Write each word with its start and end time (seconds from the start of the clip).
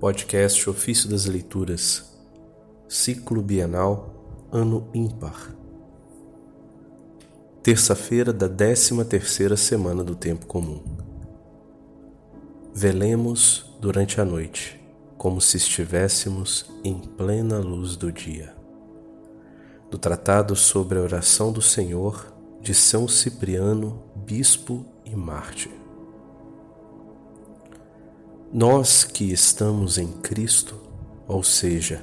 Podcast 0.00 0.70
Ofício 0.70 1.10
das 1.10 1.26
Leituras, 1.26 2.16
Ciclo 2.88 3.42
Bienal, 3.42 4.46
Ano 4.52 4.88
Ímpar. 4.94 5.52
Terça-feira 7.64 8.32
da 8.32 8.48
13 8.48 9.04
terceira 9.06 9.56
semana 9.56 10.04
do 10.04 10.14
Tempo 10.14 10.46
Comum. 10.46 10.80
Velemos 12.72 13.74
durante 13.80 14.20
a 14.20 14.24
noite, 14.24 14.80
como 15.16 15.40
se 15.40 15.56
estivéssemos 15.56 16.70
em 16.84 16.96
plena 17.00 17.58
luz 17.58 17.96
do 17.96 18.12
dia. 18.12 18.54
Do 19.90 19.98
Tratado 19.98 20.54
sobre 20.54 20.96
a 21.00 21.02
Oração 21.02 21.50
do 21.50 21.60
Senhor, 21.60 22.32
de 22.60 22.72
São 22.72 23.08
Cipriano, 23.08 24.04
Bispo 24.14 24.86
e 25.04 25.16
Mártir. 25.16 25.87
Nós 28.50 29.04
que 29.04 29.30
estamos 29.30 29.98
em 29.98 30.08
Cristo, 30.08 30.74
ou 31.26 31.42
seja, 31.42 32.02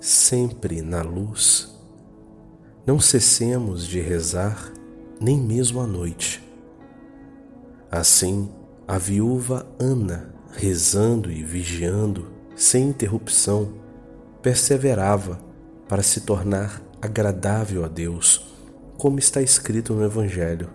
sempre 0.00 0.82
na 0.82 1.02
luz, 1.02 1.72
não 2.84 2.98
cessemos 2.98 3.86
de 3.86 4.00
rezar 4.00 4.72
nem 5.20 5.40
mesmo 5.40 5.80
à 5.80 5.86
noite. 5.86 6.42
Assim, 7.88 8.50
a 8.88 8.98
viúva 8.98 9.68
Ana, 9.78 10.34
rezando 10.50 11.30
e 11.30 11.44
vigiando 11.44 12.26
sem 12.56 12.88
interrupção, 12.88 13.74
perseverava 14.42 15.38
para 15.88 16.02
se 16.02 16.22
tornar 16.22 16.82
agradável 17.00 17.84
a 17.84 17.88
Deus, 17.88 18.44
como 18.98 19.20
está 19.20 19.40
escrito 19.40 19.94
no 19.94 20.04
Evangelho. 20.04 20.68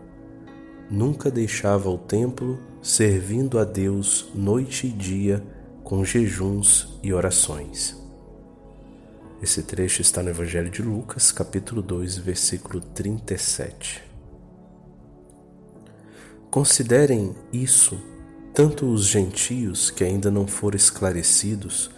Nunca 0.89 1.29
deixava 1.29 1.89
o 1.89 1.98
templo 1.98 2.59
servindo 2.81 3.59
a 3.59 3.63
Deus 3.63 4.29
noite 4.34 4.88
e 4.88 4.89
dia 4.89 5.43
com 5.84 6.03
jejuns 6.03 6.98
e 7.03 7.13
orações. 7.13 7.95
Esse 9.41 9.62
trecho 9.62 10.01
está 10.01 10.23
no 10.23 10.29
Evangelho 10.29 10.70
de 10.70 10.82
Lucas, 10.82 11.32
capítulo 11.32 11.82
2, 11.82 12.17
versículo 12.17 12.82
37. 12.82 14.04
Considerem 16.49 17.35
isso 17.54 18.01
tanto 18.54 18.91
os 18.91 19.05
gentios 19.05 19.91
que 19.91 20.04
ainda 20.04 20.32
não 20.32 20.48
foram 20.48 20.76
esclarecidos, 20.76 21.91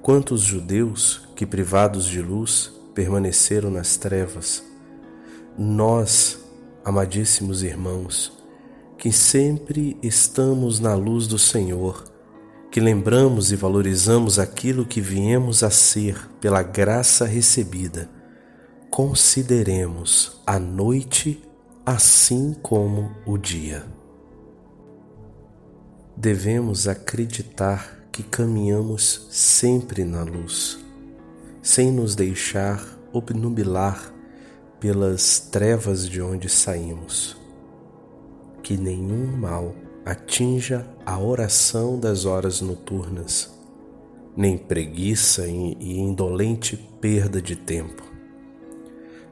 quanto 0.00 0.34
os 0.34 0.40
judeus 0.40 1.28
que, 1.36 1.44
privados 1.44 2.06
de 2.06 2.22
luz, 2.22 2.72
permaneceram 2.94 3.70
nas 3.70 3.96
trevas. 3.98 4.64
Nós, 5.56 6.39
amadíssimos 6.84 7.62
irmãos, 7.62 8.32
que 8.96 9.12
sempre 9.12 9.96
estamos 10.02 10.80
na 10.80 10.94
luz 10.94 11.26
do 11.26 11.38
Senhor, 11.38 12.04
que 12.70 12.80
lembramos 12.80 13.50
e 13.50 13.56
valorizamos 13.56 14.38
aquilo 14.38 14.84
que 14.84 15.00
viemos 15.00 15.62
a 15.62 15.70
ser 15.70 16.28
pela 16.40 16.62
graça 16.62 17.24
recebida, 17.24 18.08
consideremos 18.90 20.40
a 20.46 20.58
noite 20.58 21.42
assim 21.84 22.54
como 22.62 23.10
o 23.26 23.36
dia. 23.38 23.84
Devemos 26.16 26.86
acreditar 26.86 27.98
que 28.12 28.22
caminhamos 28.22 29.26
sempre 29.30 30.04
na 30.04 30.22
luz, 30.22 30.78
sem 31.62 31.90
nos 31.90 32.14
deixar 32.14 32.84
obnubilar 33.12 34.12
pelas 34.80 35.38
trevas 35.38 36.08
de 36.08 36.22
onde 36.22 36.48
saímos 36.48 37.40
que 38.62 38.76
nenhum 38.76 39.26
mal 39.36 39.74
atinja 40.04 40.86
a 41.04 41.18
oração 41.18 41.98
das 41.98 42.24
horas 42.24 42.60
noturnas, 42.60 43.50
nem 44.36 44.56
preguiça 44.56 45.46
e 45.46 45.98
indolente 45.98 46.76
perda 47.00 47.42
de 47.42 47.56
tempo. 47.56 48.02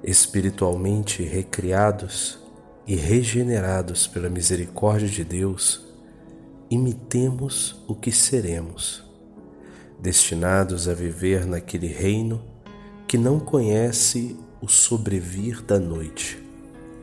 Espiritualmente 0.02 1.22
recriados 1.22 2.38
e 2.86 2.94
regenerados 2.94 4.06
pela 4.06 4.28
misericórdia 4.28 5.08
de 5.08 5.24
Deus, 5.24 5.86
imitemos 6.70 7.84
o 7.88 7.94
que 7.94 8.12
seremos, 8.12 9.04
destinados 10.00 10.88
a 10.88 10.94
viver 10.94 11.46
naquele 11.46 11.88
reino 11.88 12.42
que 13.06 13.16
não 13.16 13.38
conhece 13.40 14.36
o 14.60 14.68
sobrevir 14.68 15.62
da 15.62 15.78
noite, 15.78 16.42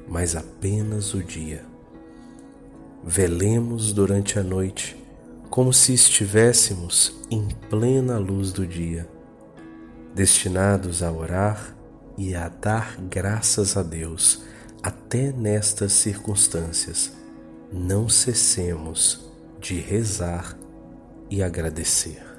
mas 0.07 0.35
apenas 0.35 1.13
o 1.13 1.23
dia 1.23 1.63
velemos 3.03 3.93
durante 3.93 4.39
a 4.39 4.43
noite, 4.43 4.97
como 5.49 5.71
se 5.71 5.93
estivéssemos 5.93 7.16
em 7.29 7.47
plena 7.69 8.17
luz 8.17 8.51
do 8.51 8.66
dia, 8.66 9.07
destinados 10.13 11.03
a 11.03 11.11
orar 11.11 11.75
e 12.17 12.35
a 12.35 12.49
dar 12.49 12.97
graças 13.09 13.77
a 13.77 13.83
Deus 13.83 14.43
até 14.81 15.31
nestas 15.31 15.93
circunstâncias. 15.93 17.11
Não 17.72 18.09
cessemos 18.09 19.31
de 19.59 19.79
rezar 19.79 20.57
e 21.29 21.43
agradecer. 21.43 22.34